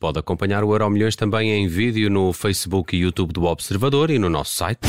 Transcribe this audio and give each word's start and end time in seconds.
Pode 0.00 0.18
acompanhar 0.18 0.64
o 0.64 0.72
Euro 0.72 0.90
Milhões 0.90 1.14
também 1.14 1.52
em 1.52 1.68
vídeo 1.68 2.10
no 2.10 2.32
Facebook 2.32 2.96
e 2.96 3.00
YouTube 3.00 3.32
do 3.32 3.44
Observador 3.44 4.10
e 4.10 4.18
no 4.18 4.28
nosso 4.28 4.56
site. 4.56 4.80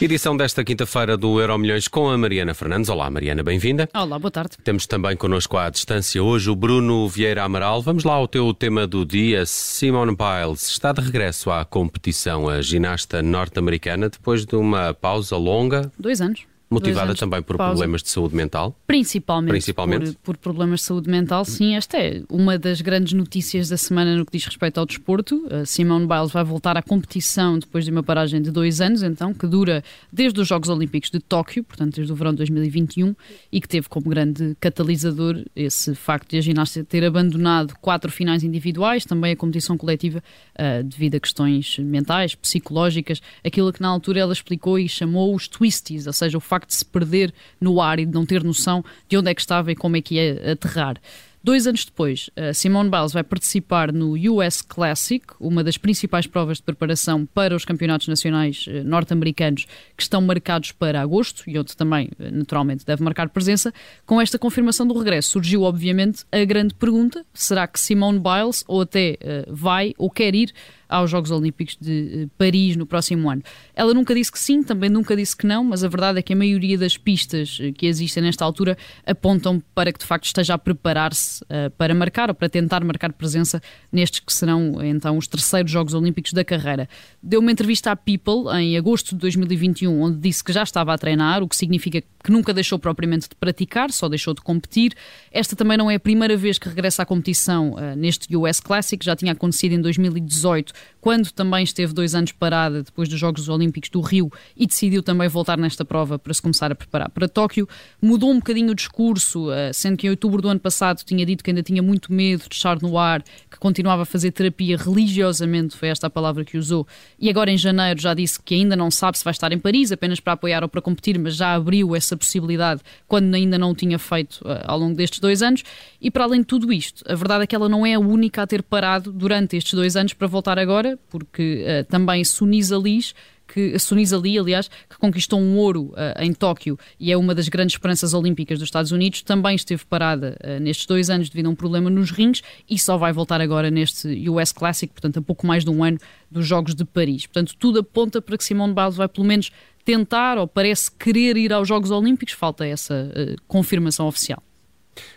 Edição 0.00 0.36
desta 0.36 0.64
quinta-feira 0.64 1.16
do 1.16 1.38
Euro 1.38 1.58
Milhões 1.58 1.86
com 1.86 2.10
a 2.10 2.16
Mariana 2.16 2.54
Fernandes. 2.54 2.88
Olá, 2.88 3.08
Mariana, 3.10 3.42
bem-vinda. 3.42 3.88
Olá, 3.94 4.18
boa 4.18 4.30
tarde. 4.30 4.56
Temos 4.64 4.86
também 4.86 5.14
connosco 5.14 5.58
à 5.58 5.68
distância 5.68 6.22
hoje 6.22 6.50
o 6.50 6.56
Bruno 6.56 7.06
Vieira 7.06 7.44
Amaral. 7.44 7.82
Vamos 7.82 8.04
lá 8.04 8.14
ao 8.14 8.26
teu 8.26 8.52
tema 8.54 8.86
do 8.86 9.04
dia. 9.04 9.44
Simone 9.44 10.16
Biles 10.16 10.68
está 10.68 10.90
de 10.90 11.02
regresso 11.02 11.50
à 11.50 11.64
competição, 11.64 12.48
a 12.48 12.62
ginasta 12.62 13.22
norte-americana, 13.22 14.08
depois 14.08 14.46
de 14.46 14.56
uma 14.56 14.94
pausa 14.94 15.36
longa. 15.36 15.92
Dois 15.98 16.20
anos. 16.20 16.51
Motivada 16.72 17.14
também 17.14 17.42
por 17.42 17.56
pausa. 17.56 17.72
problemas 17.72 18.02
de 18.02 18.10
saúde 18.10 18.34
mental? 18.34 18.76
Principalmente, 18.86 19.50
Principalmente? 19.50 20.12
Por, 20.22 20.36
por, 20.36 20.36
problemas 20.36 20.80
de 20.80 20.86
saúde 20.86 21.10
mental, 21.10 21.44
sim. 21.44 21.74
Esta 21.74 21.98
é 21.98 22.22
uma 22.28 22.58
das 22.58 22.80
grandes 22.80 23.12
notícias 23.12 23.68
da 23.68 23.76
semana 23.76 24.16
no 24.16 24.24
que 24.24 24.32
diz 24.32 24.44
respeito 24.44 24.78
ao 24.78 24.86
desporto. 24.86 25.46
A 25.50 25.64
Simone 25.64 26.06
Biles 26.06 26.30
vai 26.30 26.44
voltar 26.44 26.76
à 26.76 26.82
competição 26.82 27.58
depois 27.58 27.84
de 27.84 27.90
uma 27.90 28.02
paragem 28.02 28.40
de 28.40 28.50
dois 28.50 28.80
anos, 28.80 29.02
então, 29.02 29.34
que 29.34 29.46
dura 29.46 29.82
desde 30.12 30.40
os 30.40 30.48
Jogos 30.48 30.68
Olímpicos 30.68 31.10
de 31.10 31.20
Tóquio, 31.20 31.64
portanto, 31.64 31.96
desde 31.96 32.12
o 32.12 32.16
verão 32.16 32.32
de 32.32 32.38
2021, 32.38 33.14
e 33.50 33.60
que 33.60 33.68
teve 33.68 33.88
como 33.88 34.08
grande 34.08 34.56
catalisador 34.60 35.42
esse 35.54 35.94
facto 35.94 36.30
de 36.30 36.38
a 36.38 36.40
ginástica 36.40 36.84
ter 36.84 37.04
abandonado 37.04 37.74
quatro 37.80 38.10
finais 38.10 38.42
individuais, 38.42 39.04
também 39.04 39.32
a 39.32 39.36
competição 39.36 39.76
coletiva, 39.76 40.22
uh, 40.54 40.82
devido 40.82 41.16
a 41.16 41.20
questões 41.20 41.78
mentais, 41.78 42.34
psicológicas, 42.34 43.20
aquilo 43.44 43.72
que 43.72 43.80
na 43.80 43.88
altura 43.88 44.20
ela 44.20 44.32
explicou 44.32 44.78
e 44.78 44.88
chamou 44.88 45.34
os 45.34 45.48
twisties, 45.48 46.06
ou 46.06 46.12
seja, 46.12 46.36
o 46.38 46.40
facto 46.40 46.61
facto 46.62 46.68
de 46.68 46.74
se 46.74 46.84
perder 46.84 47.34
no 47.60 47.80
ar 47.80 47.98
e 47.98 48.06
de 48.06 48.12
não 48.12 48.24
ter 48.24 48.42
noção 48.42 48.84
de 49.08 49.16
onde 49.16 49.30
é 49.30 49.34
que 49.34 49.40
estava 49.40 49.72
e 49.72 49.76
como 49.76 49.96
é 49.96 50.00
que 50.00 50.14
ia 50.14 50.52
aterrar. 50.52 50.96
Dois 51.44 51.66
anos 51.66 51.84
depois, 51.84 52.30
Simone 52.54 52.88
Biles 52.88 53.12
vai 53.12 53.24
participar 53.24 53.92
no 53.92 54.12
US 54.32 54.62
Classic, 54.62 55.24
uma 55.40 55.64
das 55.64 55.76
principais 55.76 56.24
provas 56.24 56.58
de 56.58 56.62
preparação 56.62 57.26
para 57.26 57.56
os 57.56 57.64
campeonatos 57.64 58.06
nacionais 58.06 58.64
eh, 58.68 58.84
norte-americanos 58.84 59.66
que 59.96 60.04
estão 60.04 60.20
marcados 60.20 60.70
para 60.70 61.00
agosto 61.00 61.42
e 61.48 61.58
onde 61.58 61.76
também, 61.76 62.08
eh, 62.20 62.30
naturalmente, 62.30 62.86
deve 62.86 63.02
marcar 63.02 63.28
presença. 63.28 63.74
Com 64.06 64.20
esta 64.20 64.38
confirmação 64.38 64.86
do 64.86 64.96
regresso, 64.96 65.30
surgiu, 65.30 65.62
obviamente, 65.62 66.24
a 66.30 66.44
grande 66.44 66.74
pergunta: 66.76 67.26
será 67.34 67.66
que 67.66 67.80
Simone 67.80 68.20
Biles 68.20 68.62
ou 68.68 68.82
até 68.82 69.18
vai 69.48 69.94
ou 69.98 70.08
quer 70.08 70.36
ir 70.36 70.52
aos 70.92 71.10
Jogos 71.10 71.30
Olímpicos 71.30 71.76
de 71.80 72.28
Paris 72.36 72.76
no 72.76 72.86
próximo 72.86 73.30
ano. 73.30 73.42
Ela 73.74 73.94
nunca 73.94 74.14
disse 74.14 74.30
que 74.30 74.38
sim, 74.38 74.62
também 74.62 74.90
nunca 74.90 75.16
disse 75.16 75.36
que 75.36 75.46
não, 75.46 75.64
mas 75.64 75.82
a 75.82 75.88
verdade 75.88 76.18
é 76.18 76.22
que 76.22 76.32
a 76.32 76.36
maioria 76.36 76.76
das 76.76 76.96
pistas 76.96 77.58
que 77.76 77.86
existem 77.86 78.22
nesta 78.22 78.44
altura 78.44 78.76
apontam 79.06 79.62
para 79.74 79.92
que 79.92 79.98
de 79.98 80.04
facto 80.04 80.26
esteja 80.26 80.54
a 80.54 80.58
preparar-se 80.58 81.42
uh, 81.44 81.70
para 81.76 81.94
marcar 81.94 82.28
ou 82.28 82.34
para 82.34 82.48
tentar 82.48 82.84
marcar 82.84 83.12
presença 83.12 83.60
nestes 83.90 84.20
que 84.20 84.32
serão 84.32 84.82
então 84.82 85.16
os 85.16 85.26
terceiros 85.26 85.70
Jogos 85.70 85.94
Olímpicos 85.94 86.32
da 86.32 86.44
carreira. 86.44 86.88
Deu 87.22 87.40
uma 87.40 87.50
entrevista 87.50 87.90
à 87.90 87.96
People 87.96 88.54
em 88.54 88.76
agosto 88.76 89.14
de 89.14 89.20
2021, 89.20 90.02
onde 90.02 90.18
disse 90.18 90.44
que 90.44 90.52
já 90.52 90.62
estava 90.62 90.92
a 90.92 90.98
treinar, 90.98 91.42
o 91.42 91.48
que 91.48 91.56
significa 91.56 92.00
que 92.00 92.08
nunca 92.30 92.52
deixou 92.52 92.78
propriamente 92.78 93.28
de 93.28 93.34
praticar, 93.34 93.90
só 93.90 94.08
deixou 94.08 94.34
de 94.34 94.40
competir. 94.40 94.94
Esta 95.32 95.56
também 95.56 95.76
não 95.76 95.90
é 95.90 95.96
a 95.96 96.00
primeira 96.00 96.36
vez 96.36 96.58
que 96.58 96.68
regressa 96.68 97.02
à 97.02 97.06
competição 97.06 97.72
uh, 97.72 97.96
neste 97.96 98.34
US 98.36 98.60
Classic, 98.60 99.04
já 99.04 99.16
tinha 99.16 99.32
acontecido 99.32 99.72
em 99.72 99.80
2018, 99.80 100.72
quando 101.00 101.32
também 101.32 101.64
esteve 101.64 101.92
dois 101.92 102.14
anos 102.14 102.32
parada 102.32 102.82
depois 102.82 103.08
dos 103.08 103.18
Jogos 103.18 103.48
Olímpicos 103.48 103.90
do 103.90 104.00
Rio 104.00 104.30
e 104.56 104.66
decidiu 104.66 105.02
também 105.02 105.28
voltar 105.28 105.58
nesta 105.58 105.84
prova 105.84 106.18
para 106.18 106.32
se 106.32 106.40
começar 106.40 106.70
a 106.70 106.74
preparar 106.74 107.10
para 107.10 107.28
Tóquio. 107.28 107.68
Mudou 108.00 108.30
um 108.30 108.36
bocadinho 108.36 108.70
o 108.70 108.74
discurso, 108.74 109.50
uh, 109.50 109.72
sendo 109.72 109.96
que 109.96 110.06
em 110.06 110.10
outubro 110.10 110.40
do 110.40 110.48
ano 110.48 110.60
passado 110.60 111.02
tinha 111.04 111.26
dito 111.26 111.42
que 111.42 111.50
ainda 111.50 111.62
tinha 111.62 111.82
muito 111.82 112.12
medo 112.12 112.44
de 112.48 112.54
estar 112.54 112.80
no 112.80 112.98
ar, 112.98 113.22
que 113.50 113.58
continuava 113.58 114.02
a 114.02 114.04
fazer 114.06 114.30
terapia 114.30 114.76
religiosamente, 114.76 115.76
foi 115.76 115.88
esta 115.88 116.06
a 116.06 116.10
palavra 116.10 116.44
que 116.44 116.56
usou, 116.58 116.86
e 117.18 117.28
agora 117.28 117.50
em 117.50 117.56
janeiro 117.56 118.00
já 118.00 118.14
disse 118.14 118.40
que 118.40 118.54
ainda 118.54 118.76
não 118.76 118.90
sabe 118.90 119.18
se 119.18 119.24
vai 119.24 119.32
estar 119.32 119.52
em 119.52 119.58
Paris 119.58 119.92
apenas 119.92 120.20
para 120.20 120.34
apoiar 120.34 120.62
ou 120.62 120.68
para 120.68 120.80
competir, 120.80 121.18
mas 121.18 121.36
já 121.36 121.54
abriu 121.54 121.94
essa 121.94 122.11
essa 122.12 122.16
possibilidade 122.16 122.82
quando 123.08 123.34
ainda 123.34 123.58
não 123.58 123.70
o 123.70 123.74
tinha 123.74 123.98
feito 123.98 124.42
uh, 124.42 124.60
ao 124.64 124.78
longo 124.78 124.94
destes 124.94 125.18
dois 125.18 125.42
anos. 125.42 125.64
E 126.00 126.10
para 126.10 126.24
além 126.24 126.40
de 126.40 126.46
tudo 126.46 126.72
isto, 126.72 127.02
a 127.10 127.14
verdade 127.14 127.44
é 127.44 127.46
que 127.46 127.56
ela 127.56 127.68
não 127.68 127.84
é 127.84 127.94
a 127.94 128.00
única 128.00 128.42
a 128.42 128.46
ter 128.46 128.62
parado 128.62 129.12
durante 129.12 129.56
estes 129.56 129.74
dois 129.74 129.96
anos 129.96 130.12
para 130.12 130.26
voltar 130.26 130.58
agora, 130.58 130.98
porque 131.08 131.64
uh, 131.64 131.84
também 131.90 132.24
Sunisa 132.24 132.76
Lis 132.76 133.14
que 133.46 133.78
Sunisa 133.78 134.18
Lee, 134.18 134.38
aliás, 134.38 134.68
que 134.88 134.98
conquistou 134.98 135.40
um 135.40 135.56
ouro 135.56 135.92
uh, 135.92 136.20
em 136.20 136.32
Tóquio 136.32 136.78
e 136.98 137.12
é 137.12 137.16
uma 137.16 137.34
das 137.34 137.48
grandes 137.48 137.74
esperanças 137.74 138.14
olímpicas 138.14 138.58
dos 138.58 138.68
Estados 138.68 138.92
Unidos, 138.92 139.22
também 139.22 139.54
esteve 139.54 139.84
parada 139.84 140.36
uh, 140.44 140.60
nestes 140.60 140.86
dois 140.86 141.10
anos 141.10 141.28
devido 141.28 141.46
a 141.46 141.50
um 141.50 141.54
problema 141.54 141.90
nos 141.90 142.10
rins 142.10 142.42
e 142.68 142.78
só 142.78 142.96
vai 142.96 143.12
voltar 143.12 143.40
agora 143.40 143.70
neste 143.70 144.28
US 144.28 144.52
Classic, 144.52 144.92
portanto, 144.92 145.18
a 145.18 145.22
pouco 145.22 145.46
mais 145.46 145.64
de 145.64 145.70
um 145.70 145.84
ano 145.84 145.98
dos 146.30 146.46
Jogos 146.46 146.74
de 146.74 146.84
Paris. 146.84 147.26
Portanto, 147.26 147.54
tudo 147.58 147.80
aponta 147.80 148.22
para 148.22 148.36
que 148.36 148.44
Simone 148.44 148.74
Biles 148.74 148.96
vai 148.96 149.08
pelo 149.08 149.26
menos 149.26 149.50
tentar 149.84 150.38
ou 150.38 150.46
parece 150.46 150.90
querer 150.90 151.36
ir 151.36 151.52
aos 151.52 151.68
Jogos 151.68 151.90
Olímpicos, 151.90 152.34
falta 152.34 152.66
essa 152.66 153.10
uh, 153.10 153.36
confirmação 153.46 154.06
oficial. 154.06 154.42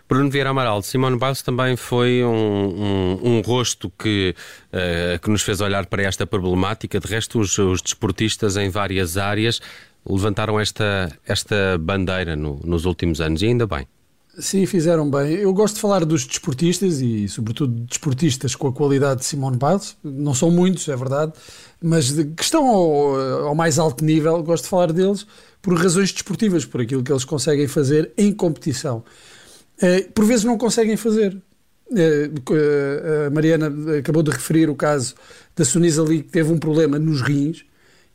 Bruno 0.07 0.29
Vieira 0.29 0.51
Amaral, 0.51 0.81
Simone 0.81 1.17
Biles 1.17 1.41
também 1.41 1.75
foi 1.75 2.23
um, 2.23 2.29
um, 2.29 3.19
um 3.23 3.41
rosto 3.41 3.91
que, 3.97 4.35
uh, 4.71 5.19
que 5.19 5.29
nos 5.29 5.41
fez 5.41 5.61
olhar 5.61 5.85
para 5.87 6.03
esta 6.03 6.25
problemática. 6.27 6.99
De 6.99 7.07
resto, 7.07 7.39
os, 7.39 7.57
os 7.57 7.81
desportistas 7.81 8.55
em 8.57 8.69
várias 8.69 9.17
áreas 9.17 9.59
levantaram 10.07 10.59
esta, 10.59 11.11
esta 11.25 11.77
bandeira 11.79 12.35
no, 12.35 12.59
nos 12.63 12.85
últimos 12.85 13.19
anos 13.19 13.41
e 13.41 13.47
ainda 13.47 13.65
bem. 13.65 13.87
Sim, 14.37 14.65
fizeram 14.65 15.09
bem. 15.09 15.31
Eu 15.31 15.53
gosto 15.53 15.75
de 15.75 15.81
falar 15.81 16.03
dos 16.03 16.25
desportistas 16.25 16.99
e, 16.99 17.27
sobretudo, 17.27 17.73
desportistas 17.85 18.53
com 18.53 18.67
a 18.67 18.73
qualidade 18.73 19.21
de 19.21 19.25
Simone 19.25 19.57
Biles. 19.57 19.95
Não 20.03 20.33
são 20.33 20.51
muitos, 20.51 20.89
é 20.89 20.95
verdade, 20.95 21.31
mas 21.81 22.11
que 22.11 22.43
estão 22.43 22.67
ao, 22.67 23.47
ao, 23.47 23.55
mais 23.55 23.79
alto 23.79 24.03
nível. 24.03 24.43
Gosto 24.43 24.63
de 24.63 24.69
falar 24.69 24.91
deles 24.91 25.25
por 25.61 25.73
razões 25.77 26.11
desportivas, 26.11 26.65
por 26.65 26.81
aquilo 26.81 27.01
que 27.01 27.11
eles 27.11 27.23
conseguem 27.23 27.67
fazer 27.67 28.11
em 28.17 28.33
competição. 28.33 29.05
Eh, 29.81 30.07
por 30.13 30.25
vezes 30.25 30.43
não 30.43 30.57
conseguem 30.57 30.97
fazer. 30.97 31.37
Eh, 31.95 32.29
a 33.27 33.29
Mariana 33.29 33.71
acabou 33.99 34.23
de 34.23 34.31
referir 34.31 34.69
o 34.69 34.75
caso 34.75 35.15
da 35.55 35.63
Sunisa 35.63 36.01
Ali, 36.01 36.23
que 36.23 36.31
teve 36.31 36.51
um 36.51 36.57
problema 36.57 36.97
nos 36.97 37.21
rins 37.21 37.65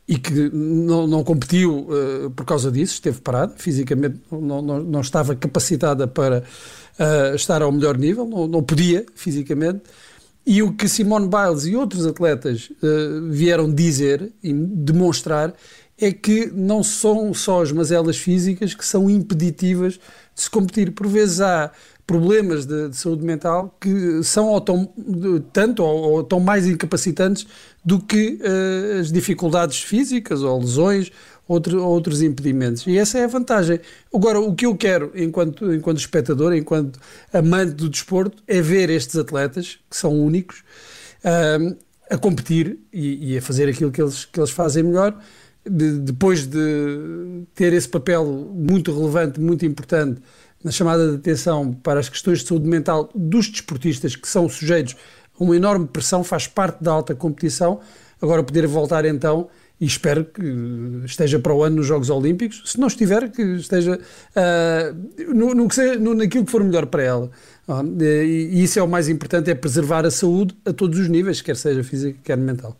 e 0.07 0.17
que 0.17 0.49
não, 0.51 1.07
não 1.07 1.23
competiu 1.23 1.87
por 2.35 2.43
causa 2.45 2.69
disso, 2.69 2.95
esteve 2.95 3.21
parada, 3.21 3.53
fisicamente 3.55 4.19
não, 4.29 4.61
não, 4.61 4.83
não 4.83 4.99
estava 4.99 5.35
capacitada 5.35 6.05
para 6.05 6.43
estar 7.33 7.61
ao 7.61 7.71
melhor 7.71 7.97
nível, 7.97 8.25
não, 8.25 8.45
não 8.45 8.61
podia 8.61 9.05
fisicamente. 9.15 9.83
E 10.45 10.61
o 10.61 10.73
que 10.73 10.89
Simone 10.89 11.29
Biles 11.29 11.65
e 11.65 11.75
outros 11.77 12.05
atletas 12.05 12.69
vieram 13.29 13.73
dizer 13.73 14.33
e 14.43 14.51
demonstrar 14.51 15.53
é 16.01 16.11
que 16.11 16.47
não 16.47 16.83
são 16.83 17.33
só 17.33 17.61
as 17.61 17.71
mazelas 17.71 18.17
físicas 18.17 18.73
que 18.73 18.85
são 18.85 19.09
impeditivas 19.09 19.93
de 19.93 20.41
se 20.41 20.49
competir. 20.49 20.91
Por 20.91 21.07
vezes 21.07 21.39
há 21.39 21.71
problemas 22.07 22.65
de, 22.65 22.89
de 22.89 22.97
saúde 22.97 23.23
mental 23.23 23.77
que 23.79 24.23
são 24.23 24.47
ou 24.47 24.59
tão, 24.59 24.91
tanto 25.53 25.83
ou, 25.83 26.11
ou 26.11 26.23
tão 26.23 26.39
mais 26.39 26.67
incapacitantes 26.67 27.45
do 27.85 27.99
que 27.99 28.39
uh, 28.41 28.99
as 28.99 29.11
dificuldades 29.11 29.81
físicas 29.81 30.41
ou 30.41 30.59
lesões, 30.59 31.11
outro, 31.47 31.83
outros 31.83 32.21
impedimentos. 32.21 32.85
E 32.87 32.97
essa 32.97 33.19
é 33.19 33.23
a 33.23 33.27
vantagem. 33.27 33.79
Agora, 34.13 34.39
o 34.39 34.53
que 34.55 34.65
eu 34.65 34.75
quero, 34.75 35.11
enquanto, 35.15 35.73
enquanto 35.73 35.99
espectador, 35.99 36.53
enquanto 36.53 36.99
amante 37.31 37.73
do 37.73 37.89
desporto, 37.89 38.41
é 38.47 38.61
ver 38.61 38.89
estes 38.89 39.15
atletas, 39.15 39.79
que 39.89 39.95
são 39.95 40.13
únicos, 40.19 40.63
uh, 41.23 41.75
a 42.09 42.17
competir 42.17 42.77
e, 42.91 43.33
e, 43.33 43.37
a 43.37 43.41
fazer 43.41 43.69
aquilo 43.69 43.89
que 43.89 44.01
eles, 44.01 44.25
que 44.25 44.39
eles 44.39 44.51
fazem 44.51 44.83
melhor. 44.83 45.17
De, 45.63 45.99
depois 45.99 46.47
de 46.47 47.43
ter 47.53 47.71
esse 47.73 47.87
papel 47.87 48.25
muito 48.25 48.91
relevante, 48.91 49.39
muito 49.39 49.63
importante 49.65 50.19
na 50.63 50.71
chamada 50.71 51.09
de 51.09 51.15
atenção 51.17 51.73
para 51.73 51.99
as 51.99 52.09
questões 52.09 52.39
de 52.39 52.47
saúde 52.47 52.67
mental 52.67 53.09
dos 53.13 53.47
desportistas 53.47 54.15
que 54.15 54.27
são 54.27 54.47
sujeitos 54.49 54.95
a 55.39 55.43
uma 55.43 55.55
enorme 55.55 55.87
pressão, 55.87 56.23
faz 56.23 56.47
parte 56.47 56.83
da 56.83 56.91
alta 56.91 57.15
competição. 57.15 57.79
Agora 58.21 58.43
poder 58.43 58.67
voltar 58.67 59.05
então 59.05 59.49
e 59.79 59.85
espero 59.85 60.23
que 60.23 60.43
esteja 61.05 61.39
para 61.39 61.53
o 61.53 61.63
ano 61.63 61.77
nos 61.77 61.87
Jogos 61.87 62.11
Olímpicos. 62.11 62.61
Se 62.65 62.79
não 62.79 62.87
estiver, 62.87 63.31
que 63.31 63.41
esteja 63.41 63.99
uh, 63.99 65.33
no, 65.33 65.55
no, 65.55 65.67
que 65.67 65.73
seja, 65.73 65.99
no, 65.99 66.13
naquilo 66.13 66.45
que 66.45 66.51
for 66.51 66.63
melhor 66.63 66.85
para 66.85 67.01
ela. 67.01 67.31
Uh, 67.67 68.03
e, 68.03 68.49
e 68.51 68.63
isso 68.63 68.77
é 68.77 68.83
o 68.83 68.87
mais 68.87 69.09
importante, 69.09 69.49
é 69.49 69.55
preservar 69.55 70.05
a 70.05 70.11
saúde 70.11 70.55
a 70.63 70.71
todos 70.71 70.99
os 70.99 71.07
níveis, 71.07 71.41
quer 71.41 71.55
seja 71.55 71.83
física, 71.83 72.19
quer 72.23 72.37
mental. 72.37 72.77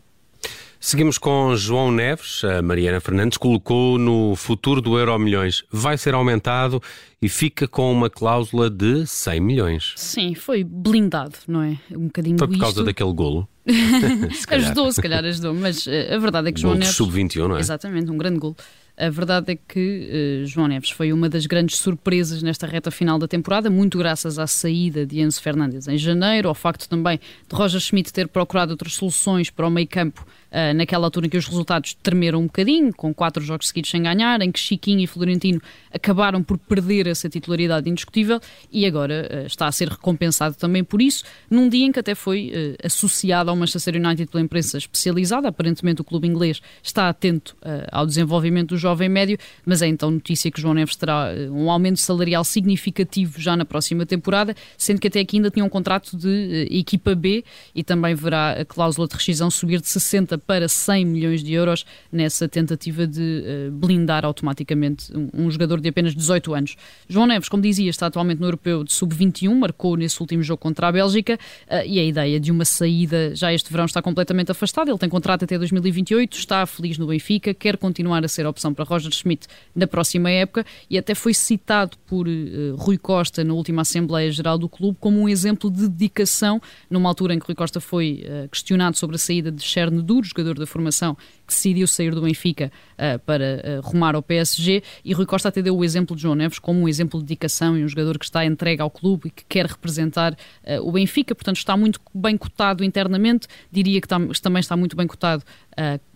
Seguimos 0.84 1.16
com 1.16 1.54
João 1.54 1.92
Neves. 1.92 2.42
A 2.42 2.60
Mariana 2.60 2.98
Fernandes 2.98 3.38
colocou 3.38 3.96
no 3.98 4.34
futuro 4.34 4.80
do 4.80 4.98
Euro 4.98 5.16
Milhões. 5.16 5.62
Vai 5.70 5.96
ser 5.96 6.12
aumentado 6.12 6.82
e 7.22 7.28
fica 7.28 7.68
com 7.68 7.92
uma 7.92 8.10
cláusula 8.10 8.68
de 8.68 9.06
100 9.06 9.40
milhões. 9.40 9.92
Sim, 9.94 10.34
foi 10.34 10.64
blindado, 10.64 11.36
não 11.46 11.62
é? 11.62 11.78
Um 11.92 12.06
bocadinho 12.06 12.36
Foi 12.36 12.48
por 12.48 12.58
causa 12.58 12.80
isto. 12.80 12.84
daquele 12.84 13.12
golo. 13.12 13.48
se 14.34 14.52
ajudou, 14.52 14.90
se 14.90 15.00
calhar 15.00 15.24
ajudou, 15.24 15.54
mas 15.54 15.86
uh, 15.86 16.14
a 16.14 16.18
verdade 16.18 16.48
é 16.48 16.52
que 16.52 16.60
João 16.60 16.74
Neves. 16.74 16.96
sub-21, 16.96 17.46
não 17.46 17.56
é? 17.56 17.60
Exatamente, 17.60 18.10
um 18.10 18.18
grande 18.18 18.40
golo. 18.40 18.56
A 18.96 19.08
verdade 19.08 19.52
é 19.52 19.56
que 19.56 20.42
uh, 20.42 20.46
João 20.48 20.66
Neves 20.66 20.90
foi 20.90 21.12
uma 21.12 21.28
das 21.28 21.46
grandes 21.46 21.78
surpresas 21.78 22.42
nesta 22.42 22.66
reta 22.66 22.90
final 22.90 23.20
da 23.20 23.28
temporada, 23.28 23.70
muito 23.70 23.96
graças 23.98 24.36
à 24.36 24.48
saída 24.48 25.06
de 25.06 25.20
Enzo 25.20 25.40
Fernandes 25.40 25.86
em 25.86 25.96
janeiro, 25.96 26.48
ao 26.48 26.56
facto 26.56 26.88
também 26.88 27.20
de 27.48 27.56
Roger 27.56 27.80
Schmidt 27.80 28.12
ter 28.12 28.26
procurado 28.26 28.72
outras 28.72 28.94
soluções 28.94 29.48
para 29.48 29.64
o 29.64 29.70
meio 29.70 29.86
campo 29.86 30.26
uh, 30.52 30.74
naquela 30.74 31.06
altura 31.06 31.26
em 31.26 31.30
que 31.30 31.36
os 31.36 31.46
resultados 31.46 31.96
tremeram 32.02 32.40
um 32.40 32.46
bocadinho, 32.46 32.92
com 32.94 33.12
quatro 33.12 33.42
jogos 33.42 33.68
seguidos 33.68 33.90
sem 33.90 34.02
ganhar, 34.02 34.40
em 34.42 34.52
que 34.52 34.60
Chiquinho 34.60 35.00
e 35.00 35.06
Florentino 35.06 35.60
acabaram 35.92 36.42
por 36.42 36.58
perder 36.58 37.06
essa 37.06 37.28
titularidade 37.28 37.88
indiscutível 37.88 38.40
e 38.70 38.86
agora 38.86 39.28
uh, 39.30 39.46
está 39.46 39.66
a 39.66 39.72
ser 39.72 39.88
recompensado 39.88 40.54
também 40.56 40.84
por 40.84 41.00
isso, 41.00 41.24
num 41.50 41.68
dia 41.68 41.86
em 41.86 41.92
que 41.92 41.98
até 41.98 42.14
foi 42.14 42.52
uh, 42.54 42.86
associado 42.86 43.50
ao 43.50 43.56
Manchester 43.56 43.96
United 43.96 44.30
pela 44.30 44.42
imprensa 44.42 44.78
especializada. 44.78 45.48
Aparentemente 45.48 46.00
o 46.00 46.04
clube 46.04 46.28
inglês 46.28 46.60
está 46.82 47.08
atento 47.08 47.56
ao 47.90 48.06
desenvolvimento 48.06 48.70
do 48.70 48.76
jovem 48.76 49.08
médio, 49.08 49.38
mas 49.64 49.82
é 49.82 49.86
então 49.86 50.10
notícia 50.10 50.50
que 50.50 50.60
João 50.60 50.74
Neves 50.74 50.96
terá 50.96 51.28
um 51.50 51.70
aumento 51.70 51.98
salarial 51.98 52.44
significativo 52.44 53.40
já 53.40 53.56
na 53.56 53.64
próxima 53.64 54.04
temporada, 54.04 54.54
sendo 54.76 55.00
que 55.00 55.08
até 55.08 55.20
aqui 55.20 55.36
ainda 55.36 55.50
tinha 55.50 55.64
um 55.64 55.68
contrato 55.68 56.16
de 56.16 56.68
equipa 56.70 57.14
B 57.14 57.44
e 57.74 57.82
também 57.82 58.14
verá 58.14 58.60
a 58.60 58.64
cláusula 58.64 59.08
de 59.08 59.14
rescisão 59.14 59.50
subir 59.50 59.80
de 59.80 59.88
60 59.88 60.38
para 60.46 60.68
100 60.68 61.04
milhões 61.04 61.42
de 61.42 61.52
euros 61.52 61.84
nessa 62.10 62.48
tentativa 62.48 63.06
de 63.06 63.44
uh, 63.68 63.72
blindar 63.72 64.24
automaticamente 64.24 65.16
um, 65.16 65.28
um, 65.32 65.50
jogador 65.50 65.80
de 65.80 65.88
apenas 65.88 66.14
18 66.14 66.54
anos. 66.54 66.76
João 67.08 67.26
Neves, 67.26 67.48
como 67.48 67.62
dizia, 67.62 67.90
está 67.90 68.06
atualmente 68.06 68.40
no 68.40 68.46
Europeu 68.46 68.84
de 68.84 68.92
Sub-21, 68.92 69.54
marcou 69.54 69.96
nesse 69.96 70.20
último 70.20 70.42
jogo 70.42 70.60
contra 70.60 70.88
a 70.88 70.92
Bélgica 70.92 71.38
uh, 71.68 71.86
e 71.86 71.98
a 71.98 72.04
ideia 72.04 72.40
de 72.40 72.50
uma 72.50 72.64
saída 72.64 73.34
já 73.34 73.52
este 73.52 73.70
verão 73.70 73.84
está 73.84 74.02
completamente 74.02 74.50
afastada. 74.50 74.90
Ele 74.90 74.98
tem 74.98 75.08
contrato 75.08 75.44
até 75.44 75.58
2028, 75.58 76.36
está 76.36 76.66
feliz 76.66 76.98
no 76.98 77.06
Benfica, 77.06 77.54
quer 77.54 77.76
continuar 77.76 78.24
a 78.24 78.28
ser 78.28 78.46
opção 78.46 78.72
para 78.74 78.84
Roger 78.84 79.12
Schmidt 79.12 79.46
na 79.74 79.86
próxima 79.86 80.30
época 80.30 80.64
e 80.88 80.98
até 80.98 81.14
foi 81.14 81.34
citado 81.34 81.96
por 82.06 82.26
uh, 82.28 82.76
Rui 82.76 82.98
Costa 82.98 83.44
na 83.44 83.54
última 83.54 83.82
Assembleia 83.82 84.30
Geral 84.30 84.58
do 84.58 84.68
clube 84.68 84.96
como 85.00 85.20
um 85.20 85.28
exemplo 85.28 85.70
de 85.70 85.88
dedicação, 85.88 86.60
numa 86.90 87.08
altura 87.08 87.34
em 87.34 87.38
que 87.38 87.46
Rui 87.46 87.54
Costa 87.54 87.80
foi 87.80 88.24
questionado 88.50 88.96
sobre 88.96 89.16
a 89.16 89.18
saída 89.18 89.50
de 89.50 89.62
Duros, 90.02 90.31
jogador 90.36 90.58
da 90.58 90.66
formação 90.66 91.14
que 91.14 91.48
decidiu 91.48 91.86
sair 91.86 92.14
do 92.14 92.22
Benfica 92.22 92.70
uh, 92.94 93.18
para 93.20 93.80
uh, 93.80 93.80
rumar 93.86 94.14
ao 94.14 94.22
PSG 94.22 94.82
e 95.04 95.12
Rui 95.12 95.26
Costa 95.26 95.48
até 95.48 95.62
deu 95.62 95.76
o 95.76 95.84
exemplo 95.84 96.16
de 96.16 96.22
João 96.22 96.34
Neves 96.34 96.58
como 96.58 96.80
um 96.80 96.88
exemplo 96.88 97.20
de 97.20 97.26
dedicação 97.26 97.76
e 97.76 97.84
um 97.84 97.88
jogador 97.88 98.18
que 98.18 98.24
está 98.24 98.44
entregue 98.44 98.82
ao 98.82 98.90
clube 98.90 99.28
e 99.28 99.30
que 99.30 99.44
quer 99.48 99.66
representar 99.66 100.32
uh, 100.32 100.88
o 100.88 100.92
Benfica, 100.92 101.34
portanto 101.34 101.56
está 101.56 101.76
muito 101.76 102.00
bem 102.14 102.36
cotado 102.36 102.84
internamente, 102.84 103.46
diria 103.70 104.00
que 104.00 104.08
também 104.08 104.60
está 104.60 104.76
muito 104.76 104.96
bem 104.96 105.06
cotado 105.06 105.44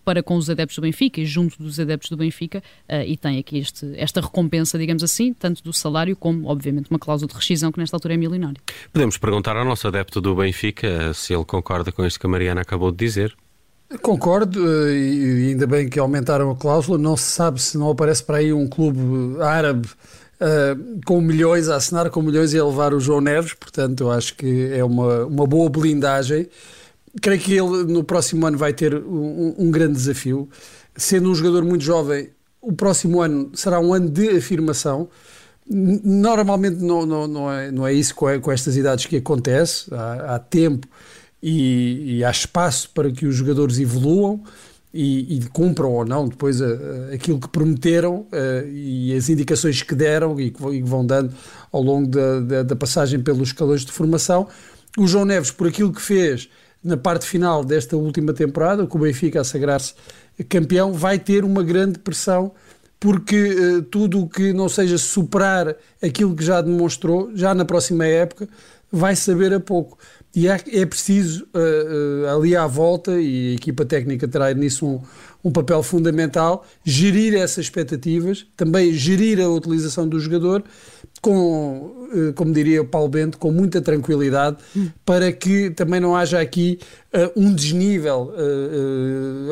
para 0.07 0.23
com 0.23 0.37
os 0.37 0.49
adeptos 0.49 0.77
do 0.77 0.83
Benfica 0.83 1.21
e 1.21 1.27
junto 1.27 1.61
dos 1.61 1.81
adeptos 1.81 2.09
do 2.09 2.17
Benfica 2.17 2.63
uh, 2.89 3.03
e 3.05 3.17
tem 3.17 3.41
aqui 3.41 3.59
este, 3.59 3.93
esta 3.97 4.21
recompensa, 4.21 4.79
digamos 4.79 5.03
assim, 5.03 5.35
tanto 5.35 5.65
do 5.65 5.73
salário 5.73 6.15
como, 6.15 6.47
obviamente, 6.47 6.89
uma 6.89 6.99
cláusula 6.99 7.29
de 7.29 7.35
rescisão 7.35 7.73
que 7.73 7.81
nesta 7.81 7.97
altura 7.97 8.15
é 8.15 8.17
milionária. 8.17 8.61
Podemos 8.93 9.19
perguntar 9.19 9.57
ao 9.57 9.65
nosso 9.65 9.89
adepto 9.89 10.21
do 10.21 10.37
Benfica 10.37 11.13
se 11.13 11.35
ele 11.35 11.45
concorda 11.45 11.91
com 11.91 12.07
isto 12.07 12.21
que 12.21 12.27
a 12.27 12.31
Mariana 12.31 12.61
acabou 12.61 12.93
de 12.93 12.99
dizer. 12.99 13.37
Concordo, 14.03 14.61
eh, 14.89 14.93
e 14.93 15.49
ainda 15.51 15.67
bem 15.67 15.89
que 15.89 15.99
aumentaram 15.99 16.51
a 16.51 16.57
cláusula. 16.57 16.99
Não 16.99 17.17
se 17.17 17.31
sabe 17.31 17.61
se 17.61 17.77
não 17.79 17.91
aparece 17.91 18.23
para 18.23 18.39
aí 18.39 18.53
um 18.53 18.67
clube 18.67 19.41
árabe 19.43 19.89
uh, 20.41 21.01
com 21.05 21.21
milhões 21.21 21.69
a 21.69 21.77
assinar, 21.77 22.11
com 22.11 22.23
milhões 22.23 22.53
e 22.53 22.59
a 22.59 22.65
levar 22.65 22.95
o 22.95 23.01
João 23.01 23.21
Neves. 23.21 23.55
Portanto, 23.55 24.05
eu 24.05 24.11
acho 24.11 24.35
que 24.37 24.71
é 24.73 24.85
uma, 24.85 25.27
uma 25.27 25.47
boa 25.47 25.69
blindagem. 25.69 26.49
Creio 27.21 27.41
que 27.41 27.53
ele 27.55 27.85
no 27.93 28.05
próximo 28.05 28.47
ano 28.47 28.59
vai 28.59 28.73
ter 28.73 28.95
um, 28.95 29.55
um 29.59 29.71
grande 29.71 29.95
desafio. 29.95 30.49
Sendo 30.97 31.31
um 31.31 31.35
jogador 31.35 31.65
muito 31.65 31.85
jovem, 31.85 32.31
o 32.61 32.73
próximo 32.73 33.21
ano 33.21 33.51
será 33.55 33.81
um 33.81 33.93
ano 33.93 34.09
de 34.09 34.31
afirmação. 34.31 35.09
Normalmente 35.69 36.77
não, 36.77 37.05
não, 37.05 37.27
não, 37.27 37.53
é, 37.53 37.71
não 37.71 37.87
é 37.87 37.93
isso 37.93 38.15
com, 38.15 38.41
com 38.41 38.53
estas 38.53 38.77
idades 38.77 39.07
que 39.07 39.17
acontece. 39.17 39.93
Há, 39.93 40.35
há 40.35 40.39
tempo 40.39 40.87
e, 41.43 42.17
e 42.17 42.25
há 42.25 42.31
espaço 42.31 42.91
para 42.91 43.11
que 43.11 43.27
os 43.27 43.35
jogadores 43.35 43.79
evoluam 43.79 44.43
e, 44.97 45.37
e 45.37 45.41
cumpram 45.49 45.93
ou 45.93 46.05
não 46.05 46.27
depois 46.27 46.63
a, 46.63 46.67
a, 46.67 47.15
aquilo 47.15 47.39
que 47.39 47.49
prometeram 47.49 48.21
uh, 48.21 48.67
e 48.69 49.15
as 49.15 49.29
indicações 49.29 49.83
que 49.83 49.95
deram 49.95 50.41
e 50.41 50.51
que, 50.51 50.65
e 50.69 50.83
que 50.83 50.89
vão 50.89 51.05
dando 51.05 51.35
ao 51.71 51.83
longo 51.83 52.09
da, 52.09 52.41
da, 52.41 52.63
da, 52.63 52.77
passagem 52.77 53.21
pelos 53.21 53.49
escalões 53.49 53.85
de 53.85 53.93
formação. 53.93 54.49
O 54.97 55.07
João 55.07 55.27
Neves, 55.27 55.51
por 55.51 55.69
aquilo 55.69 55.93
que 55.93 56.01
fez 56.01 56.49
na 56.83 56.97
parte 56.97 57.27
final 57.27 57.65
desta 57.65 57.97
última 57.97 58.33
temporada, 58.33 58.87
com 58.87 58.97
o 58.97 59.01
Benfica 59.03 59.41
a 59.41 59.45
sagrar-se 59.45 59.95
campeão, 60.49 60.93
vai 60.93 61.19
ter 61.19 61.45
uma 61.45 61.63
grande 61.63 61.99
pressão 61.99 62.53
porque 62.99 63.37
uh, 63.37 63.83
tudo 63.83 64.23
o 64.23 64.29
que 64.29 64.55
não 64.55 64.69
seja 64.69 64.97
superar 64.97 65.77
aquilo 66.03 66.35
que 66.35 66.43
já 66.43 66.63
demonstrou, 66.63 67.31
já 67.35 67.55
na 67.55 67.65
próxima 67.65 68.07
época, 68.07 68.49
vai 68.91 69.17
saber 69.17 69.53
a 69.53 69.61
pouco. 69.61 69.99
E 70.37 70.49
é, 70.49 70.61
é 70.71 70.85
preciso, 70.85 71.45
uh, 71.55 72.27
uh, 72.27 72.37
ali 72.37 72.55
à 72.55 72.67
volta, 72.67 73.19
e 73.19 73.53
a 73.53 73.55
equipa 73.55 73.87
técnica 73.87 74.29
terá 74.29 74.53
nisso 74.53 74.87
um, 74.87 75.01
um 75.43 75.51
papel 75.51 75.83
fundamental, 75.83 76.63
gerir 76.85 77.35
essas 77.35 77.65
expectativas, 77.65 78.47
também 78.55 78.93
gerir 78.93 79.41
a 79.41 79.49
utilização 79.49 80.07
do 80.07 80.21
jogador, 80.21 80.63
com, 81.23 82.09
uh, 82.13 82.35
como 82.35 82.53
diria 82.53 82.83
o 82.83 82.85
Paulo 82.85 83.09
Bento, 83.09 83.39
com 83.39 83.51
muita 83.51 83.81
tranquilidade, 83.81 84.59
hum. 84.77 84.91
para 85.07 85.33
que 85.33 85.71
também 85.71 86.01
não 86.01 86.15
haja 86.15 86.39
aqui 86.39 86.79
um 87.35 87.55
desnível 87.55 88.31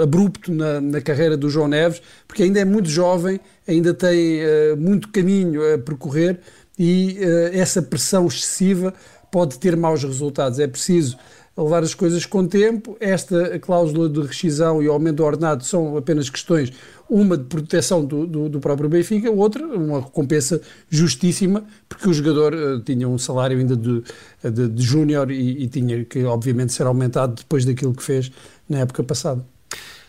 abrupto 0.02 0.52
na, 0.52 0.82
na, 0.82 1.00
carreira 1.00 1.34
do 1.34 1.48
João 1.48 1.66
Neves, 1.66 2.02
porque 2.28 2.42
ainda 2.42 2.60
é 2.60 2.64
muito 2.64 2.90
jovem, 2.90 3.40
ainda 3.66 3.94
tem 3.94 4.40
muito 4.76 5.08
caminho 5.08 5.62
a 5.72 5.78
percorrer 5.78 6.40
e 6.78 7.16
essa 7.54 7.80
pressão 7.80 8.26
excessiva 8.26 8.92
pode 9.34 9.58
ter 9.58 9.76
maus 9.76 10.04
resultados. 10.04 10.60
É 10.60 10.68
preciso 10.68 11.18
levar 11.58 11.82
as 11.82 11.92
coisas 11.92 12.24
com 12.24 12.46
tempo. 12.46 12.96
Esta 13.00 13.58
cláusula 13.58 14.08
de 14.08 14.20
rescisão 14.20 14.80
e 14.80 14.88
o 14.88 14.92
aumento 14.92 15.16
do 15.16 15.24
ordenado 15.24 15.64
são 15.64 15.96
apenas 15.96 16.30
questões, 16.30 16.72
uma 17.10 17.36
de 17.36 17.42
proteção 17.42 18.04
do, 18.04 18.28
do, 18.28 18.48
do 18.48 18.60
próprio 18.60 18.88
Benfica, 18.88 19.28
outra 19.32 19.66
uma 19.66 20.02
recompensa 20.02 20.60
justíssima, 20.88 21.64
porque 21.88 22.08
o 22.08 22.14
jogador 22.14 22.54
uh, 22.54 22.78
tinha 22.78 23.08
um 23.08 23.18
salário 23.18 23.58
ainda 23.58 23.76
de, 23.76 24.04
de, 24.44 24.68
de 24.68 24.82
júnior 24.84 25.28
e, 25.32 25.64
e 25.64 25.66
tinha 25.66 26.04
que, 26.04 26.22
obviamente, 26.22 26.72
ser 26.72 26.86
aumentado 26.86 27.34
depois 27.34 27.64
daquilo 27.64 27.92
que 27.92 28.04
fez 28.04 28.30
na 28.68 28.78
época 28.78 29.02
passada. 29.02 29.44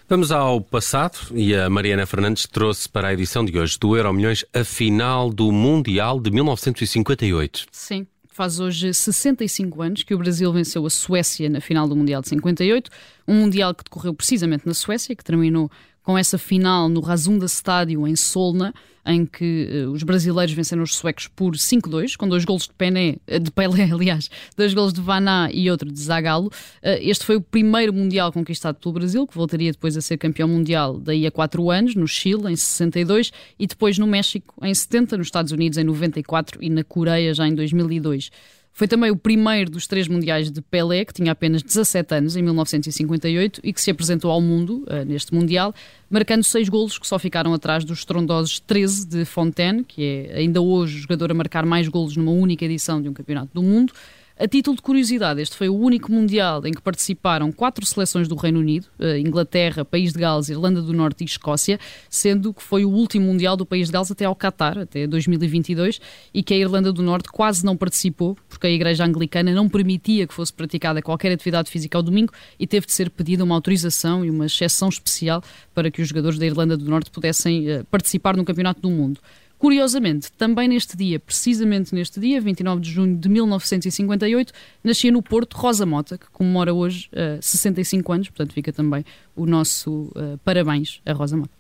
Vamos 0.08 0.32
ao 0.32 0.62
passado 0.62 1.18
e 1.34 1.56
a 1.56 1.68
Mariana 1.68 2.06
Fernandes 2.06 2.46
trouxe 2.46 2.88
para 2.88 3.08
a 3.08 3.14
edição 3.14 3.44
de 3.44 3.58
hoje 3.58 3.76
do 3.80 3.98
Euro 3.98 4.14
Milhões 4.14 4.46
a 4.54 4.64
final 4.64 5.32
do 5.32 5.52
Mundial 5.52 6.20
de 6.20 6.30
1958. 6.30 7.66
Sim. 7.72 8.06
Faz 8.36 8.60
hoje 8.60 8.94
65 8.94 9.82
anos 9.82 10.04
que 10.04 10.14
o 10.14 10.18
Brasil 10.18 10.52
venceu 10.52 10.86
a 10.86 10.90
Suécia 10.90 11.50
na 11.50 11.62
final 11.62 11.88
do 11.88 11.96
Mundial 11.96 12.22
de 12.22 12.28
58, 12.28 12.92
um 13.26 13.36
Mundial 13.36 13.74
que 13.74 13.86
decorreu 13.86 14.14
precisamente 14.14 14.68
na 14.68 14.74
Suécia, 14.74 15.16
que 15.16 15.24
terminou 15.24 15.72
com 16.06 16.16
essa 16.16 16.38
final 16.38 16.88
no 16.88 17.02
Razunda 17.02 17.48
Estádio 17.48 18.08
em 18.08 18.16
Solna, 18.16 18.74
em 19.06 19.26
que 19.26 19.86
uh, 19.86 19.92
os 19.92 20.04
brasileiros 20.04 20.54
venceram 20.54 20.84
os 20.84 20.96
suecos 20.96 21.28
por 21.28 21.54
5-2, 21.54 22.16
com 22.16 22.28
dois 22.28 22.46
golos 22.46 22.64
de, 22.64 22.74
Pené, 22.74 23.18
eh, 23.28 23.40
de 23.40 23.52
Pelé, 23.52 23.84
aliás, 23.92 24.30
dois 24.56 24.74
golos 24.74 24.94
de 24.94 25.02
Vaná 25.02 25.50
e 25.52 25.70
outro 25.70 25.92
de 25.92 26.00
Zagallo. 26.00 26.48
Uh, 26.48 26.98
este 27.02 27.26
foi 27.26 27.36
o 27.36 27.42
primeiro 27.42 27.92
Mundial 27.94 28.32
conquistado 28.32 28.76
pelo 28.76 28.94
Brasil, 28.94 29.28
que 29.28 29.36
voltaria 29.36 29.72
depois 29.72 29.98
a 29.98 30.02
ser 30.02 30.18
campeão 30.18 30.48
mundial 30.48 31.00
daí 31.00 31.26
a 31.26 31.32
4 31.32 31.70
anos, 31.72 31.96
no 31.96 32.08
Chile, 32.08 32.52
em 32.52 32.56
62, 32.56 33.32
e 33.60 33.68
depois 33.68 33.98
no 33.98 34.08
México, 34.08 34.54
em 34.64 34.74
70, 34.74 35.18
nos 35.18 35.28
Estados 35.28 35.52
Unidos, 35.52 35.78
em 35.78 35.84
94 35.84 36.64
e 36.64 36.70
na 36.70 36.84
Coreia, 36.84 37.34
já 37.34 37.48
em 37.48 37.54
2002. 37.56 38.30
Foi 38.78 38.90
também 38.90 39.10
o 39.10 39.16
primeiro 39.16 39.72
dos 39.72 39.88
três 39.88 40.06
mundiais 40.06 40.52
de 40.52 40.62
Pelé, 40.62 41.06
que 41.06 41.14
tinha 41.14 41.32
apenas 41.32 41.64
17 41.64 42.14
anos, 42.14 42.36
em 42.36 42.44
1958, 42.44 43.62
e 43.64 43.72
que 43.72 43.80
se 43.80 43.90
apresentou 43.90 44.30
ao 44.30 44.42
mundo 44.42 44.84
uh, 44.90 45.06
neste 45.06 45.34
Mundial, 45.34 45.74
marcando 46.10 46.44
seis 46.44 46.68
golos 46.68 47.00
que 47.00 47.08
só 47.08 47.18
ficaram 47.18 47.54
atrás 47.54 47.86
dos 47.86 48.00
estrondosos 48.00 48.60
13 48.60 49.08
de 49.08 49.24
Fontaine, 49.24 49.82
que 49.82 50.28
é 50.30 50.40
ainda 50.40 50.60
hoje 50.60 50.98
o 50.98 51.00
jogador 51.00 51.32
a 51.32 51.34
marcar 51.34 51.66
mais 51.66 51.88
golos 51.88 52.18
numa 52.18 52.34
única 52.34 52.66
edição 52.66 53.02
de 53.02 53.08
um 53.08 53.14
campeonato 53.14 53.50
do 53.54 53.64
mundo. 53.64 53.94
A 54.38 54.50
título 54.50 54.76
de 54.76 54.82
curiosidade, 54.82 55.42
este 55.42 55.56
foi 55.56 55.70
o 55.70 55.74
único 55.74 56.12
Mundial 56.12 56.62
em 56.68 56.74
que 56.74 56.82
participaram 56.82 57.54
quatro 57.54 57.86
seleções 57.86 58.28
do 58.28 58.36
Reino 58.36 58.60
Unido, 58.60 58.86
eh, 59.00 59.18
Inglaterra, 59.18 59.86
País 59.86 60.12
de 60.12 60.20
Gales, 60.20 60.50
Irlanda 60.50 60.82
do 60.82 60.92
Norte 60.92 61.24
e 61.24 61.26
Escócia, 61.26 61.80
sendo 62.10 62.54
que 62.54 62.62
foi 62.62 62.84
o 62.84 62.90
último 62.90 63.28
Mundial 63.28 63.56
do 63.56 63.66
País 63.66 63.88
de 63.88 63.94
Gales 63.94 64.12
até 64.12 64.26
ao 64.26 64.36
Qatar, 64.36 64.78
até 64.78 65.08
2022, 65.08 66.02
e 66.34 66.44
que 66.44 66.54
a 66.54 66.58
Irlanda 66.58 66.92
do 66.92 67.02
Norte 67.02 67.30
quase 67.30 67.64
não 67.64 67.78
participou, 67.78 68.38
porque 68.50 68.68
a 68.68 68.70
Igreja 68.70 69.06
Anglicana 69.06 69.54
não 69.54 69.70
permitia 69.70 70.28
que 70.28 70.34
fosse 70.34 70.52
praticada 70.52 71.02
qualquer 71.02 71.32
atividade 71.32 71.72
física 71.72 71.98
ao 71.98 72.04
domingo 72.04 72.34
e 72.60 72.68
teve 72.68 72.88
de 72.88 72.92
ser 72.92 73.10
pedida 73.10 73.42
uma 73.42 73.56
autorização 73.56 74.26
e 74.26 74.30
uma 74.30 74.48
exceção 74.48 74.90
especial 74.90 75.42
para 75.74 75.90
que 75.90 76.02
os 76.02 76.10
jogadores 76.10 76.38
da 76.38 76.46
Irlanda 76.46 76.76
do 76.76 76.84
Norte 76.84 77.10
pudessem 77.10 77.70
eh, 77.70 77.84
participar 77.90 78.36
no 78.36 78.44
Campeonato 78.44 78.82
do 78.82 78.90
Mundo. 78.90 79.22
Curiosamente, 79.58 80.32
também 80.34 80.68
neste 80.68 80.98
dia, 80.98 81.20
precisamente 81.20 81.96
neste 81.96 82.20
dia, 82.20 82.42
29 82.42 82.82
de 82.82 82.92
junho 82.92 83.18
de 83.18 83.30
1958, 83.30 84.54
nascia 84.84 85.12
no 85.12 85.22
Porto 85.22 85.56
Rosa 85.56 85.86
Mota, 85.86 86.18
que 86.18 86.30
comemora 86.32 86.74
hoje 86.74 87.10
uh, 87.14 87.38
eh, 87.38 87.40
65 87.42 88.12
anos, 88.12 88.30
portanto 88.30 88.54
fica 88.54 88.74
também 88.74 89.06
o 89.36 89.46
nosso 89.46 90.12
uh, 90.16 90.38
parabéns 90.44 91.00
a 91.06 91.14
Rosa 91.14 91.38
Mota. 91.38 91.52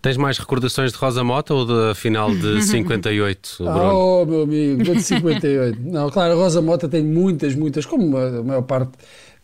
Tens 0.00 0.16
mais 0.16 0.38
recordações 0.38 0.92
de 0.92 0.98
Rosa 0.98 1.22
Mota 1.22 1.54
ou 1.54 1.64
da 1.64 1.94
final 1.94 2.34
de 2.34 2.62
58, 2.64 3.56
Bruno? 3.58 3.94
Oh, 3.94 4.26
meu 4.26 4.42
amigo, 4.42 4.82
de 4.82 5.02
58. 5.02 5.78
Não, 5.80 6.10
claro, 6.10 6.32
a 6.32 6.36
Rosa 6.36 6.62
Mota 6.62 6.88
tem 6.88 7.04
muitas, 7.04 7.54
muitas, 7.54 7.86
como 7.86 8.16
a 8.16 8.42
maior 8.42 8.62
parte 8.62 8.92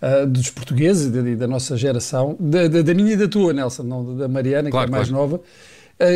uh, 0.02 0.26
dos 0.26 0.50
portugueses 0.50 1.06
e 1.06 1.10
da, 1.10 1.34
da, 1.34 1.46
nossa 1.46 1.76
geração, 1.76 2.36
da, 2.40 2.68
da, 2.68 2.82
da, 2.82 2.94
minha 2.94 3.12
e 3.12 3.16
da 3.16 3.28
tua, 3.28 3.52
Nelson, 3.52 3.82
não 3.82 4.16
da 4.16 4.28
Mariana, 4.28 4.70
claro, 4.70 4.88
que 4.88 4.94
é 4.94 4.96
mais 4.96 5.08
claro. 5.08 5.30
nova, 5.30 5.42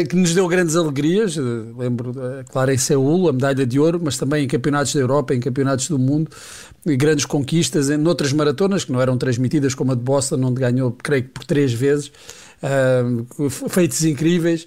que 0.09 0.17
nos 0.17 0.35
deu 0.35 0.47
grandes 0.49 0.77
alegrias. 0.77 1.37
Uh, 1.37 1.75
lembro, 1.79 2.15
claro, 2.51 2.73
em 2.73 2.79
Seul, 2.79 3.29
a 3.29 3.33
medalha 3.33 3.67
de 3.67 3.79
ouro, 3.79 4.01
mas 4.03 4.17
também 4.17 4.45
em 4.45 4.49
campeonatos 4.49 4.95
da 4.95 5.01
Europa, 5.01 5.35
em 5.35 5.41
campeonatos 5.41 5.89
do 5.89 5.99
mundo, 5.99 6.31
grandes 6.85 7.25
conquistas 7.25 7.89
em 7.91 8.07
outras 8.07 8.33
maratonas 8.33 8.85
que 8.85 8.93
não 8.93 9.01
eram 9.01 9.17
transmitidas, 9.17 9.75
como 9.75 9.93
a 9.93 9.95
de 9.95 10.03
Boston, 10.03 10.41
onde 10.45 10.61
ganhou, 10.61 10.93
creio 10.93 11.25
que 11.25 11.31
por 11.31 11.45
três 11.45 11.73
vezes 11.73 12.11
feitos 13.69 14.05
incríveis 14.05 14.67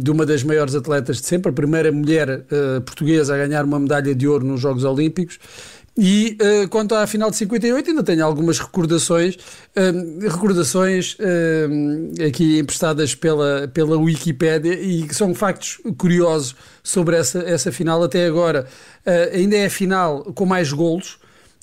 de 0.00 0.10
uma 0.10 0.24
das 0.24 0.44
maiores 0.44 0.76
atletas 0.76 1.20
de 1.20 1.26
sempre, 1.26 1.50
a 1.50 1.52
primeira 1.52 1.90
mulher 1.90 2.44
portuguesa 2.86 3.34
a 3.34 3.36
ganhar 3.36 3.64
uma 3.64 3.80
medalha 3.80 4.14
de 4.14 4.28
ouro 4.28 4.46
nos 4.46 4.60
Jogos 4.60 4.84
Olímpicos. 4.84 5.40
E 5.98 6.36
uh, 6.42 6.68
quanto 6.68 6.94
à 6.94 7.06
final 7.06 7.30
de 7.30 7.36
58, 7.36 7.88
ainda 7.88 8.02
tenho 8.02 8.22
algumas 8.22 8.58
recordações, 8.58 9.34
uh, 9.34 10.20
recordações 10.20 11.14
uh, 11.14 12.26
aqui 12.26 12.58
emprestadas 12.58 13.14
pela, 13.14 13.66
pela 13.68 13.96
Wikipédia 13.96 14.74
e 14.74 15.08
que 15.08 15.14
são 15.14 15.34
factos 15.34 15.78
curiosos 15.96 16.54
sobre 16.82 17.16
essa, 17.16 17.38
essa 17.40 17.72
final 17.72 18.02
até 18.02 18.26
agora. 18.26 18.66
ainda 19.32 19.56
é 19.56 19.66
a 19.66 19.70
final 19.70 20.22
com 20.34 20.44
mais 20.44 20.70
golos, 20.70 21.18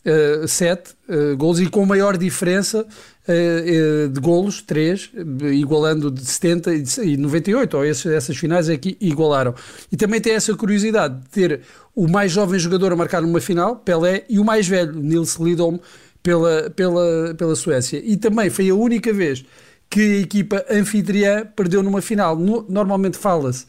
uh, 0.05 0.47
7 0.47 0.91
uh, 1.09 1.37
golos 1.37 1.59
e 1.59 1.67
com 1.67 1.85
maior 1.85 2.17
diferença 2.17 2.85
uh, 2.85 4.09
de 4.09 4.19
golos, 4.19 4.61
3, 4.61 5.11
igualando 5.53 6.11
de 6.11 6.25
70 6.25 6.73
e 7.03 7.17
98, 7.17 7.77
ou 7.77 7.85
esses, 7.85 8.05
essas 8.05 8.37
finais 8.37 8.69
é 8.69 8.77
que 8.77 8.97
igualaram. 8.99 9.53
E 9.91 9.97
também 9.97 10.21
tem 10.21 10.33
essa 10.33 10.53
curiosidade 10.55 11.19
de 11.21 11.29
ter 11.29 11.61
o 11.95 12.07
mais 12.07 12.31
jovem 12.31 12.59
jogador 12.59 12.91
a 12.91 12.95
marcar 12.95 13.21
numa 13.21 13.41
final, 13.41 13.77
Pelé, 13.77 14.23
e 14.29 14.39
o 14.39 14.43
mais 14.43 14.67
velho, 14.67 14.93
Nils 14.93 15.35
Lidholm, 15.35 15.79
pela, 16.21 16.69
pela, 16.69 17.35
pela 17.37 17.55
Suécia. 17.55 18.01
E 18.03 18.15
também 18.15 18.49
foi 18.49 18.69
a 18.69 18.75
única 18.75 19.11
vez 19.11 19.43
que 19.89 20.01
a 20.01 20.19
equipa 20.21 20.65
anfitriã 20.71 21.45
perdeu 21.45 21.83
numa 21.83 22.01
final. 22.01 22.35
No, 22.35 22.65
normalmente 22.67 23.17
fala-se 23.17 23.65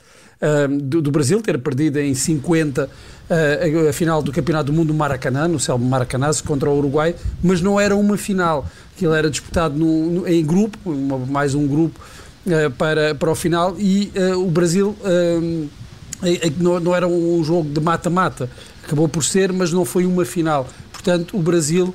do, 0.83 1.00
do, 1.00 1.11
Brasil 1.11 1.41
ter 1.41 1.59
perdido 1.59 1.99
em 1.99 2.14
50 2.14 2.85
uh, 2.85 3.87
a, 3.87 3.91
a, 3.91 3.93
final 3.93 4.23
do 4.23 4.33
Campeonato 4.33 4.67
do 4.67 4.73
Mundo 4.73 4.88
do 4.88 4.95
Maracanã, 4.95 5.49
no 5.49 5.59
céu 5.59 5.79
Maracanã, 5.79 6.31
contra 6.47 6.71
o 6.71 6.79
Uruguai, 6.79 7.14
mas 7.43 7.61
não 7.61 7.79
era 7.79 7.97
uma 7.97 8.17
final, 8.17 8.67
ele 9.00 9.12
era 9.14 9.31
disputado 9.31 9.75
no, 9.75 10.11
no, 10.11 10.29
em 10.29 10.45
grupo, 10.45 10.79
uma, 10.85 11.19
mais 11.19 11.55
um 11.55 11.67
grupo 11.67 11.99
uh, 12.47 12.71
para, 12.73 13.14
para 13.14 13.31
o 13.31 13.35
final, 13.35 13.76
e 13.79 14.12
uh, 14.17 14.38
o 14.38 14.50
Brasil 14.50 14.97
não, 16.59 16.81
não 16.81 16.95
era 16.95 17.07
um 17.07 17.43
jogo 17.45 17.69
de 17.69 17.81
mata-mata, 17.81 18.49
acabou 18.85 19.09
por 19.09 19.23
ser, 19.23 19.53
mas 19.53 19.73
não 19.73 19.85
foi 19.85 20.07
uma 20.07 20.25
final. 20.25 20.67
Portanto, 20.93 21.37
o 21.37 21.43
Brasil 21.43 21.95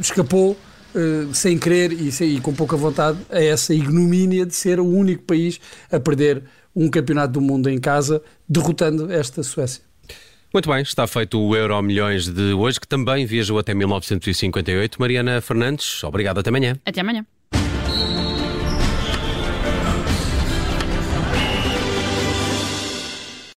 escapou 0.00 0.56
Uh, 0.92 1.32
sem 1.32 1.56
querer 1.56 1.92
e, 1.92 2.10
sem, 2.10 2.34
e, 2.34 2.40
com 2.40 2.52
pouca 2.52 2.76
vontade 2.76 3.16
a 3.30 3.40
essa 3.40 3.72
ignomínia 3.72 4.44
de 4.44 4.52
ser 4.56 4.80
o 4.80 4.84
único 4.84 5.22
país 5.22 5.60
a 5.88 6.00
perder 6.00 6.42
um 6.74 6.88
campeonato 6.88 7.32
do 7.32 7.40
mundo 7.40 7.68
em 7.68 7.78
casa, 7.78 8.22
derrotando 8.48 9.12
esta 9.12 9.42
Suécia. 9.42 9.82
Muito 10.52 10.68
bem, 10.68 10.82
está 10.82 11.06
feito 11.06 11.40
o 11.40 11.54
Euro 11.54 11.80
Milhões 11.80 12.26
de 12.26 12.52
hoje, 12.52 12.80
que 12.80 12.88
também 12.88 13.24
viajou 13.24 13.58
até 13.58 13.72
1958. 13.72 15.00
Mariana 15.00 15.40
Fernandes, 15.40 16.02
obrigado 16.02 16.38
até 16.38 16.50
amanhã. 16.50 16.76
Até 16.84 17.00
amanhã. 17.00 17.24